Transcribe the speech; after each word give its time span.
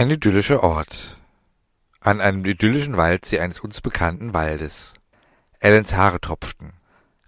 Ein 0.00 0.08
idyllischer 0.08 0.62
Ort. 0.62 1.18
An 2.00 2.22
einem 2.22 2.42
idyllischen 2.46 2.96
Waldsee 2.96 3.38
eines 3.38 3.60
uns 3.60 3.82
bekannten 3.82 4.32
Waldes. 4.32 4.94
Allens 5.60 5.92
Haare 5.92 6.22
tropften, 6.22 6.72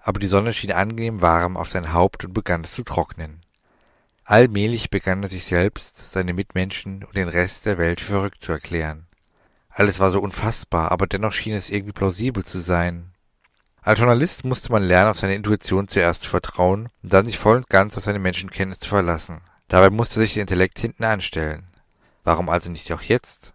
aber 0.00 0.18
die 0.18 0.26
Sonne 0.26 0.54
schien 0.54 0.72
angenehm 0.72 1.20
warm 1.20 1.58
auf 1.58 1.68
sein 1.68 1.92
Haupt 1.92 2.24
und 2.24 2.32
begann 2.32 2.64
es 2.64 2.72
zu 2.72 2.82
trocknen. 2.82 3.42
Allmählich 4.24 4.88
begann 4.88 5.22
er 5.22 5.28
sich 5.28 5.44
selbst, 5.44 6.12
seine 6.12 6.32
Mitmenschen 6.32 7.04
und 7.04 7.14
den 7.14 7.28
Rest 7.28 7.66
der 7.66 7.76
Welt 7.76 8.00
für 8.00 8.14
verrückt 8.14 8.40
zu 8.40 8.52
erklären. 8.52 9.06
Alles 9.68 10.00
war 10.00 10.10
so 10.10 10.22
unfassbar, 10.22 10.92
aber 10.92 11.06
dennoch 11.06 11.32
schien 11.34 11.52
es 11.52 11.68
irgendwie 11.68 11.92
plausibel 11.92 12.42
zu 12.42 12.58
sein. 12.58 13.12
Als 13.82 13.98
Journalist 13.98 14.46
musste 14.46 14.72
man 14.72 14.82
lernen, 14.82 15.10
auf 15.10 15.18
seine 15.18 15.34
Intuition 15.34 15.88
zuerst 15.88 16.22
zu 16.22 16.30
vertrauen 16.30 16.88
und 17.02 17.12
dann 17.12 17.26
sich 17.26 17.36
voll 17.36 17.58
und 17.58 17.68
ganz 17.68 17.98
auf 17.98 18.04
seine 18.04 18.18
Menschenkenntnis 18.18 18.80
zu 18.80 18.88
verlassen. 18.88 19.42
Dabei 19.68 19.90
musste 19.90 20.20
sich 20.20 20.32
der 20.32 20.40
Intellekt 20.40 20.78
hinten 20.78 21.04
anstellen. 21.04 21.68
Warum 22.24 22.48
also 22.48 22.70
nicht 22.70 22.92
auch 22.92 23.02
jetzt? 23.02 23.52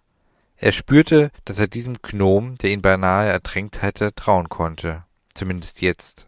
Er 0.58 0.72
spürte, 0.72 1.32
dass 1.46 1.60
er 1.60 1.68
diesem 1.68 2.02
Gnom, 2.02 2.56
der 2.56 2.72
ihn 2.72 2.82
beinahe 2.82 3.28
ertränkt 3.28 3.82
hatte, 3.82 4.14
trauen 4.16 4.50
konnte. 4.50 5.04
Zumindest 5.34 5.82
jetzt. 5.82 6.28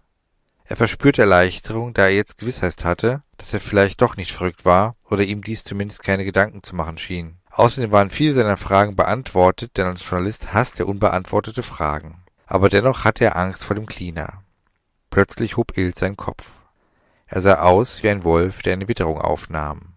Er 0.65 0.75
verspürte 0.75 1.23
Erleichterung, 1.23 1.95
da 1.95 2.03
er 2.03 2.15
jetzt 2.15 2.37
Gewissheit 2.37 2.85
hatte, 2.85 3.23
dass 3.37 3.53
er 3.53 3.59
vielleicht 3.59 4.01
doch 4.01 4.17
nicht 4.17 4.31
verrückt 4.31 4.65
war 4.65 4.95
oder 5.09 5.23
ihm 5.23 5.43
dies 5.43 5.63
zumindest 5.63 6.03
keine 6.03 6.25
Gedanken 6.25 6.61
zu 6.61 6.75
machen 6.75 6.99
schien. 6.99 7.37
Außerdem 7.49 7.91
waren 7.91 8.11
viele 8.11 8.35
seiner 8.35 8.55
Fragen 8.55 8.95
beantwortet, 8.95 9.77
denn 9.77 9.87
als 9.87 10.07
Journalist 10.07 10.53
hasst 10.53 10.79
er 10.79 10.87
unbeantwortete 10.87 11.63
Fragen. 11.63 12.23
Aber 12.45 12.69
dennoch 12.69 13.03
hatte 13.03 13.25
er 13.25 13.35
Angst 13.35 13.63
vor 13.63 13.75
dem 13.75 13.87
Cleaner. 13.87 14.43
Plötzlich 15.09 15.57
hob 15.57 15.75
Ilt 15.75 15.97
seinen 15.97 16.17
Kopf. 16.17 16.51
Er 17.25 17.41
sah 17.41 17.61
aus 17.61 18.03
wie 18.03 18.09
ein 18.09 18.23
Wolf, 18.23 18.61
der 18.61 18.73
eine 18.73 18.87
Witterung 18.87 19.19
aufnahm. 19.19 19.88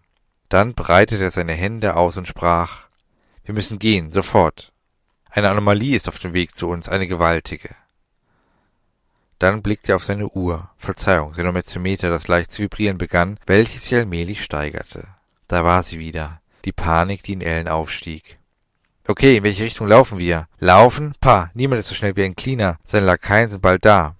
Dann 0.53 0.75
breitete 0.75 1.23
er 1.23 1.31
seine 1.31 1.53
Hände 1.53 1.95
aus 1.95 2.15
und 2.15 2.27
sprach 2.27 2.83
Wir 3.43 3.55
müssen 3.55 3.79
gehen, 3.79 4.11
sofort. 4.11 4.71
Eine 5.31 5.49
Anomalie 5.49 5.95
ist 5.95 6.07
auf 6.07 6.19
dem 6.19 6.33
Weg 6.33 6.53
zu 6.53 6.69
uns, 6.69 6.87
eine 6.87 7.07
gewaltige. 7.07 7.73
Dann 9.39 9.63
blickte 9.63 9.93
er 9.93 9.95
auf 9.95 10.03
seine 10.03 10.27
Uhr, 10.29 10.69
Verzeihung, 10.77 11.33
sein 11.33 11.47
Ometiometer, 11.47 12.11
das 12.11 12.27
leicht 12.27 12.51
zu 12.51 12.61
vibrieren 12.61 12.99
begann, 12.99 13.39
welches 13.47 13.85
sich 13.85 13.95
allmählich 13.95 14.43
steigerte. 14.43 15.07
Da 15.47 15.63
war 15.63 15.81
sie 15.81 15.97
wieder, 15.97 16.39
die 16.65 16.71
Panik, 16.71 17.23
die 17.23 17.33
in 17.33 17.41
Ellen 17.41 17.67
aufstieg. 17.67 18.37
Okay, 19.07 19.37
in 19.37 19.43
welche 19.43 19.63
Richtung 19.63 19.87
laufen 19.87 20.19
wir? 20.19 20.47
Laufen? 20.59 21.15
Pah, 21.19 21.49
niemand 21.55 21.79
ist 21.79 21.87
so 21.87 21.95
schnell 21.95 22.15
wie 22.15 22.25
ein 22.25 22.35
Cleaner. 22.35 22.77
Seine 22.85 23.07
Lakaien 23.07 23.49
sind 23.49 23.63
bald 23.63 23.83
da. 23.85 24.17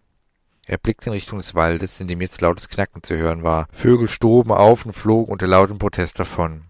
Er 0.65 0.77
blickte 0.77 1.09
in 1.09 1.13
Richtung 1.13 1.39
des 1.39 1.55
Waldes, 1.55 1.99
in 1.99 2.07
dem 2.07 2.21
jetzt 2.21 2.39
lautes 2.39 2.69
Knacken 2.69 3.03
zu 3.03 3.17
hören 3.17 3.43
war. 3.43 3.67
Vögel 3.71 4.07
stoben 4.07 4.51
auf 4.51 4.85
und 4.85 4.93
flogen 4.93 5.31
unter 5.31 5.47
lautem 5.47 5.77
Protest 5.77 6.19
davon. 6.19 6.65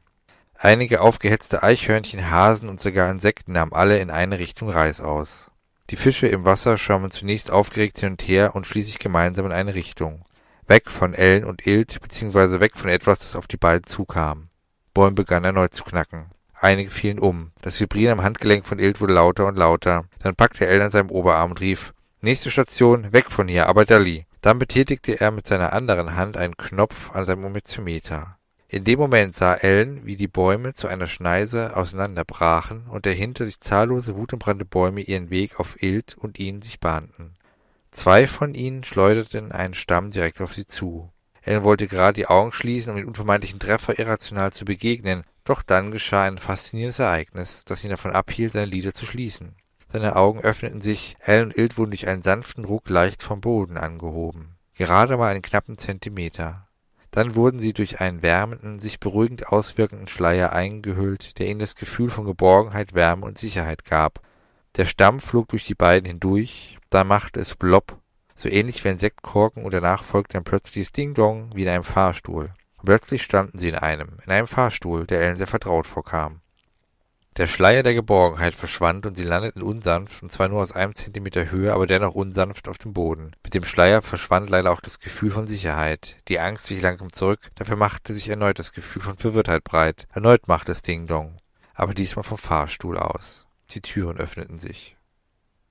Einige 0.55 1.02
aufgehetzte 1.02 1.61
Eichhörnchen, 1.61 2.31
Hasen 2.31 2.69
und 2.69 2.80
sogar 2.80 3.11
Insekten 3.11 3.52
nahmen 3.52 3.73
alle 3.73 3.99
in 3.99 4.09
eine 4.09 4.39
Richtung 4.39 4.69
Reis 4.69 5.02
aus. 5.02 5.52
Die 5.89 5.95
Fische 5.95 6.27
im 6.27 6.45
Wasser 6.45 6.77
schwammen 6.77 7.11
zunächst 7.11 7.52
aufgeregt 7.52 7.99
hin 7.99 8.11
und 8.11 8.27
her 8.27 8.55
und 8.55 8.66
schließlich 8.66 8.97
gemeinsam 8.97 9.45
in 9.45 9.52
eine 9.52 9.75
Richtung. 9.75 10.25
Weg 10.66 10.89
von 10.89 11.14
Ellen 11.14 11.44
und 11.44 11.67
Ilt, 11.67 11.99
beziehungsweise 12.02 12.61
weg 12.61 12.77
von 12.77 12.89
etwas, 12.89 13.19
das 13.19 13.36
auf 13.36 13.47
die 13.47 13.58
beiden 13.58 13.86
zukam. 13.86 14.47
Bäume 14.94 15.11
begannen 15.11 15.45
erneut 15.45 15.75
zu 15.75 15.83
knacken. 15.83 16.27
Einige 16.53 16.89
fielen 16.89 17.19
um. 17.19 17.52
Das 17.61 17.80
Vibrieren 17.80 18.19
am 18.19 18.23
Handgelenk 18.23 18.66
von 18.66 18.80
Ilt 18.80 19.02
wurde 19.02 19.14
lauter 19.14 19.47
und 19.47 19.58
lauter. 19.58 20.05
Dann 20.19 20.36
packte 20.36 20.66
Ellen 20.66 20.83
an 20.83 20.91
seinem 20.91 21.11
Oberarm 21.11 21.52
und 21.52 21.59
rief, 21.59 21.94
Nächste 22.25 22.52
Station, 22.52 23.11
weg 23.11 23.29
von 23.29 23.49
hier, 23.49 23.67
aber 23.67 23.83
Dali. 23.83 24.25
Dann 24.39 24.57
betätigte 24.57 25.19
er 25.19 25.29
mit 25.29 25.45
seiner 25.45 25.73
anderen 25.73 26.16
Hand 26.16 26.38
einen 26.38 26.55
Knopf 26.55 27.11
an 27.11 27.25
seinem 27.25 27.43
Ometiometer. 27.43 28.38
In 28.69 28.85
dem 28.85 28.97
Moment 28.97 29.35
sah 29.35 29.55
Ellen, 29.55 30.05
wie 30.05 30.15
die 30.15 30.30
Bäume 30.30 30.71
zu 30.71 30.88
einer 30.88 31.07
Schneise 31.07 31.75
auseinanderbrachen 31.75 32.88
und 32.88 33.05
dahinter 33.05 33.43
sich 33.43 33.59
zahllose 33.59 34.15
wutentbrannte 34.15 34.63
Bäume 34.63 35.02
ihren 35.02 35.31
Weg 35.31 35.59
auf 35.59 35.83
Ilt 35.83 36.17
und 36.17 36.39
ihn 36.39 36.61
sich 36.61 36.80
bahnten. 36.80 37.35
Zwei 37.92 38.25
von 38.25 38.53
ihnen 38.53 38.86
schleuderten 38.86 39.52
einen 39.52 39.73
Stamm 39.73 40.09
direkt 40.09 40.39
auf 40.39 40.53
sie 40.53 40.65
zu. 40.65 41.11
Ellen 41.42 41.64
wollte 41.64 41.87
gerade 41.87 42.14
die 42.14 42.27
Augen 42.27 42.53
schließen, 42.53 42.92
um 42.92 42.95
den 42.95 43.08
unvermeidlichen 43.08 43.59
Treffer 43.59 43.99
irrational 43.99 44.53
zu 44.53 44.64
begegnen, 44.64 45.25
doch 45.43 45.61
dann 45.61 45.92
geschah 45.92 46.23
ein 46.23 46.37
faszinierendes 46.37 46.99
Ereignis, 46.99 47.65
das 47.65 47.83
ihn 47.83 47.89
davon 47.89 48.14
abhielt, 48.14 48.53
seine 48.53 48.67
Lider 48.67 48.93
zu 48.93 49.05
schließen. 49.05 49.58
Seine 49.93 50.15
Augen 50.15 50.39
öffneten 50.39 50.81
sich, 50.81 51.15
Hell 51.20 51.43
und 51.43 51.55
Ilt 51.55 51.77
wurden 51.77 51.92
durch 51.92 52.08
einen 52.08 52.23
sanften 52.23 52.65
Ruck 52.65 52.89
leicht 52.89 53.21
vom 53.21 53.42
Boden 53.42 53.77
angehoben. 53.77 54.55
Gerade 54.73 55.17
mal 55.17 55.30
einen 55.30 55.43
knappen 55.43 55.77
Zentimeter. 55.77 56.67
Dann 57.11 57.36
wurden 57.36 57.59
sie 57.59 57.73
durch 57.73 58.02
einen 58.02 58.23
wärmenden, 58.23 58.80
sich 58.80 58.99
beruhigend 58.99 59.49
auswirkenden 59.49 60.08
Schleier 60.08 60.52
eingehüllt, 60.52 61.37
der 61.37 61.48
ihnen 61.48 61.59
das 61.59 61.76
Gefühl 61.76 62.09
von 62.09 62.26
Geborgenheit, 62.26 62.95
Wärme 62.95 63.23
und 63.23 63.37
Sicherheit 63.37 63.86
gab. 63.86 64.21
Der 64.77 64.86
Stamm 64.86 65.20
flog 65.20 65.49
durch 65.49 65.65
die 65.65 65.76
beiden 65.76 66.08
hindurch, 66.08 66.80
da 66.89 67.04
machte 67.04 67.39
es 67.39 67.54
Blopp, 67.54 67.99
so 68.33 68.49
ähnlich 68.49 68.83
wie 68.83 68.89
ein 68.89 68.98
Sektkorken 68.98 69.64
und 69.64 69.75
danach 69.75 70.04
folgte 70.04 70.39
ein 70.39 70.43
plötzliches 70.43 70.92
Ding-Dong 70.92 71.52
wie 71.54 71.61
in 71.61 71.70
einem 71.70 71.83
Fahrstuhl. 71.83 72.52
Und 72.77 72.86
plötzlich 72.86 73.21
standen 73.21 73.60
sie 73.60 73.70
in 73.70 73.75
einem, 73.75 74.17
in 74.25 74.31
einem 74.31 74.48
Fahrstuhl, 74.48 75.05
der 75.05 75.21
Ellen 75.21 75.37
sehr 75.37 75.45
vertraut 75.45 75.86
vorkam. 75.86 76.42
Der 77.38 77.48
Schleier 77.48 77.82
der 77.82 77.95
Geborgenheit 77.95 78.54
verschwand 78.54 79.08
und 79.08 79.16
sie 79.16 79.23
landeten 79.23 79.64
unsanft, 79.64 80.21
und 80.21 80.32
zwar 80.32 80.49
nur 80.49 80.61
aus 80.61 80.71
einem 80.71 80.94
Zentimeter 80.94 81.49
Höhe, 81.49 81.73
aber 81.73 81.88
dennoch 81.88 82.14
unsanft 82.14 82.67
auf 82.67 82.77
dem 82.77 82.94
Boden. 82.94 83.32
Mit 83.44 83.55
dem 83.55 83.66
Schleier 83.66 84.04
verschwand 84.04 84.52
leider 84.52 84.71
auch 84.71 84.82
das 84.82 84.99
Gefühl 84.99 85.32
von 85.32 85.48
Sicherheit. 85.48 86.17
Die 86.27 86.39
Angst 86.39 86.70
wich 86.70 86.80
langsam 86.80 87.11
zurück, 87.11 87.49
dafür 87.55 87.76
machte 87.76 88.14
sich 88.14 88.30
erneut 88.30 88.60
das 88.60 88.72
Gefühl 88.72 89.02
von 89.02 89.17
Verwirrtheit 89.17 89.64
breit. 89.64 90.08
Erneut 90.14 90.48
machte 90.48 90.72
es 90.72 90.83
Ding-Dong. 90.83 91.38
Aber 91.73 91.95
diesmal 91.95 92.22
vom 92.22 92.38
Fahrstuhl 92.38 92.99
aus. 92.99 93.48
Die 93.72 93.82
Türen 93.82 94.17
öffneten 94.17 94.60
sich. 94.60 94.95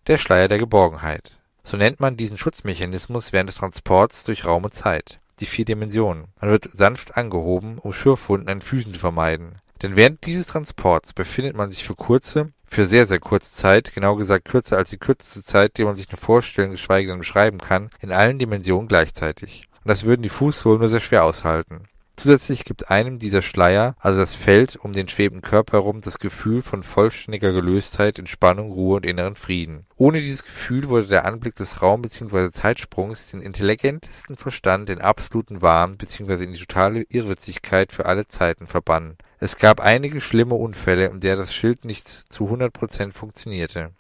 Der 0.09 0.19
Schleier 0.19 0.49
der 0.49 0.59
Geborgenheit. 0.59 1.39
So 1.63 1.77
nennt 1.77 2.01
man 2.01 2.17
diesen 2.17 2.39
Schutzmechanismus 2.39 3.33
während 3.33 3.49
des 3.49 3.59
Transports 3.59 4.25
durch 4.25 4.45
Raum 4.45 4.65
und 4.65 4.75
Zeit. 4.75 5.21
Die 5.39 5.47
vier 5.47 5.65
Dimensionen. 5.65 6.27
Man 6.41 6.51
wird 6.51 6.69
sanft 6.73 7.17
angehoben, 7.17 7.79
um 7.79 7.93
Schürfwunden 7.93 8.49
an 8.49 8.61
Füßen 8.61 8.91
zu 8.91 8.99
vermeiden. 8.99 9.61
Denn 9.83 9.97
während 9.97 10.25
dieses 10.27 10.47
Transports 10.47 11.13
befindet 11.13 11.57
man 11.57 11.71
sich 11.71 11.85
für 11.85 11.97
kurze, 11.97 12.53
für 12.65 12.87
sehr, 12.87 13.07
sehr 13.07 13.19
kurze 13.19 13.51
Zeit, 13.51 13.93
genau 13.93 14.15
gesagt 14.15 14.45
kürzer 14.45 14.77
als 14.77 14.91
die 14.91 14.99
kürzeste 14.99 15.43
Zeit, 15.43 15.77
die 15.77 15.85
man 15.85 15.97
sich 15.97 16.11
nur 16.11 16.21
vorstellen, 16.21 16.71
geschweige 16.71 17.09
denn 17.09 17.19
beschreiben 17.19 17.59
kann, 17.59 17.91
in 18.01 18.13
allen 18.13 18.39
Dimensionen 18.39 18.87
gleichzeitig. 18.87 19.69
Und 19.85 19.89
das 19.89 20.05
würden 20.05 20.23
die 20.23 20.29
Fußsohlen 20.29 20.79
nur 20.79 20.89
sehr 20.89 21.01
schwer 21.01 21.25
aushalten. 21.25 21.89
Zusätzlich 22.17 22.65
gibt 22.65 22.91
einem 22.91 23.19
dieser 23.19 23.43
Schleier, 23.43 23.97
also 23.99 24.19
das 24.19 24.35
Feld 24.35 24.77
um 24.77 24.93
den 24.93 25.09
schwebenden 25.09 25.43
Körper 25.43 25.79
herum, 25.79 26.03
das 26.03 26.19
Gefühl 26.19 26.63
von 26.63 26.83
vollständiger 26.83 27.53
Gelöstheit, 27.53 28.19
Entspannung, 28.19 28.71
Ruhe 28.71 28.97
und 28.97 29.07
inneren 29.07 29.35
Frieden. 29.35 29.87
Ohne 29.97 30.21
dieses 30.21 30.45
Gefühl 30.45 30.89
würde 30.89 31.09
der 31.09 31.25
Anblick 31.25 31.57
des 31.57 31.83
Raum- 31.83 32.03
bzw. 32.03 32.53
Zeitsprungs 32.53 33.31
den 33.31 33.41
intelligentesten 33.41 34.37
Verstand 34.37 34.91
in 34.91 35.01
absoluten 35.01 35.63
Wahn 35.63 35.97
bzw. 35.97 36.45
in 36.45 36.53
die 36.53 36.61
totale 36.61 37.03
Irrwitzigkeit 37.09 37.93
für 37.93 38.07
alle 38.07 38.29
Zeiten 38.29 38.67
verbannen. 38.69 39.17
Es 39.41 39.57
gab 39.57 39.81
einige 39.81 40.21
schlimme 40.21 40.55
Unfälle, 40.55 41.07
in 41.07 41.21
der 41.21 41.37
das 41.37 41.53
Schild 41.53 41.85
nicht 41.85 42.09
zu 42.09 42.45
100% 42.49 43.13
funktionierte. 43.13 43.91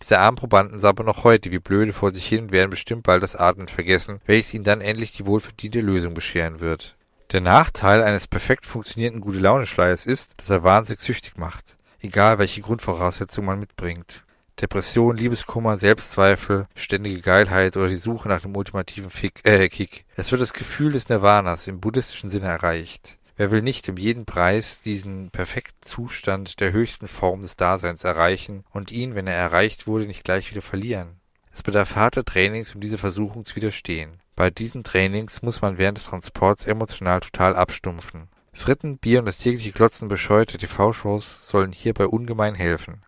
Diese 0.00 0.20
armen 0.20 0.36
Probanden 0.36 0.84
aber 0.84 1.02
noch 1.04 1.24
heute 1.24 1.50
wie 1.50 1.58
blöde 1.58 1.92
vor 1.92 2.12
sich 2.12 2.26
hin 2.26 2.44
und 2.44 2.52
werden 2.52 2.70
bestimmt 2.70 3.02
bald 3.02 3.22
das 3.22 3.36
Atmen 3.36 3.68
vergessen, 3.68 4.20
welches 4.26 4.54
ihnen 4.54 4.64
dann 4.64 4.80
endlich 4.80 5.12
die 5.12 5.26
wohlverdiente 5.26 5.80
Lösung 5.80 6.14
bescheren 6.14 6.60
wird. 6.60 6.96
Der 7.30 7.42
Nachteil 7.42 8.02
eines 8.02 8.26
perfekt 8.26 8.64
funktionierenden 8.64 9.20
Gute-Laune-Schleiers 9.20 10.06
ist, 10.06 10.32
dass 10.38 10.48
er 10.48 10.62
wahnsinnig 10.62 11.00
süchtig 11.00 11.36
macht, 11.36 11.76
egal 12.00 12.38
welche 12.38 12.62
Grundvoraussetzungen 12.62 13.46
man 13.46 13.60
mitbringt. 13.60 14.24
Depression, 14.62 15.14
Liebeskummer, 15.14 15.76
Selbstzweifel, 15.76 16.66
ständige 16.74 17.20
Geilheit 17.20 17.76
oder 17.76 17.88
die 17.88 17.96
Suche 17.96 18.28
nach 18.28 18.40
dem 18.40 18.56
ultimativen 18.56 19.10
Fick, 19.10 19.40
äh, 19.44 19.68
Kick. 19.68 20.06
Es 20.16 20.32
wird 20.32 20.40
das 20.40 20.54
Gefühl 20.54 20.92
des 20.92 21.10
Nirvanas 21.10 21.66
im 21.66 21.80
buddhistischen 21.80 22.30
Sinne 22.30 22.46
erreicht. 22.46 23.18
Wer 23.36 23.50
will 23.50 23.60
nicht 23.60 23.86
um 23.90 23.98
jeden 23.98 24.24
Preis 24.24 24.80
diesen 24.80 25.30
perfekten 25.30 25.82
Zustand 25.82 26.60
der 26.60 26.72
höchsten 26.72 27.08
Form 27.08 27.42
des 27.42 27.56
Daseins 27.56 28.04
erreichen 28.04 28.64
und 28.70 28.90
ihn, 28.90 29.14
wenn 29.14 29.26
er 29.26 29.36
erreicht 29.36 29.86
wurde, 29.86 30.06
nicht 30.06 30.24
gleich 30.24 30.50
wieder 30.50 30.62
verlieren? 30.62 31.20
Es 31.52 31.62
bedarf 31.62 31.94
harter 31.94 32.24
Trainings, 32.24 32.74
um 32.74 32.80
dieser 32.80 32.98
Versuchung 32.98 33.44
zu 33.44 33.54
widerstehen. 33.54 34.18
Bei 34.38 34.50
diesen 34.50 34.84
Trainings 34.84 35.42
muss 35.42 35.62
man 35.62 35.78
während 35.78 35.98
des 35.98 36.04
Transports 36.04 36.64
emotional 36.64 37.18
total 37.18 37.56
abstumpfen. 37.56 38.28
Fritten, 38.52 38.96
Bier 38.96 39.18
und 39.18 39.26
das 39.26 39.38
tägliche 39.38 39.72
Klotzen 39.72 40.06
bescheuerter 40.06 40.58
TV-Shows 40.58 41.48
sollen 41.48 41.72
hierbei 41.72 42.06
ungemein 42.06 42.54
helfen. 42.54 43.02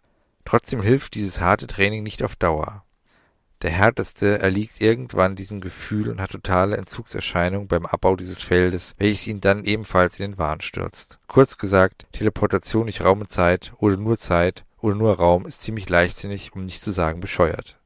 Trotzdem 0.45 0.83
hilft 0.83 1.15
dieses 1.15 1.41
harte 1.41 1.69
Training 1.69 2.03
nicht 2.03 2.25
auf 2.25 2.35
Dauer. 2.35 2.83
Der 3.63 3.71
Härteste 3.71 4.41
erliegt 4.41 4.81
irgendwann 4.81 5.37
diesem 5.37 5.61
Gefühl 5.61 6.11
und 6.11 6.21
hat 6.21 6.33
totale 6.33 6.77
Entzugserscheinungen 6.77 7.69
beim 7.69 7.87
Abbau 7.87 8.17
dieses 8.17 8.43
Feldes, 8.43 8.97
welches 8.99 9.29
ihn 9.29 9.41
dann 9.41 9.65
ebenfalls 9.65 10.19
in 10.19 10.33
den 10.33 10.39
Wahn 10.39 10.61
stürzt. 10.61 11.21
Kurz 11.29 11.59
gesagt, 11.59 12.09
Teleportation 12.11 12.87
durch 12.87 13.05
Raum 13.05 13.21
und 13.21 13.31
Zeit 13.31 13.73
oder 13.79 13.97
nur 13.97 14.19
Zeit 14.19 14.65
oder 14.81 14.97
nur 14.97 15.15
Raum 15.15 15.47
ist 15.47 15.63
ziemlich 15.63 15.89
leichtsinnig, 15.89 16.57
um 16.57 16.65
nicht 16.65 16.83
zu 16.83 16.91
sagen 16.91 17.21
bescheuert 17.21 17.80